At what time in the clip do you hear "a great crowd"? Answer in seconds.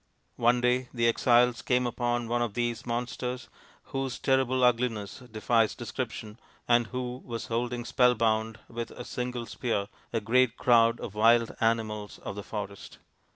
10.11-10.99